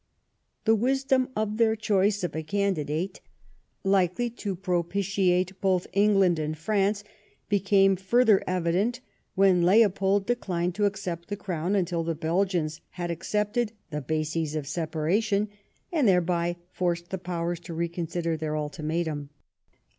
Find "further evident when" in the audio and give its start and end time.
7.95-9.61